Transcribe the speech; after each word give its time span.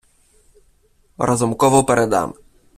Разумкову 1.29 1.83
передам. 1.89 2.29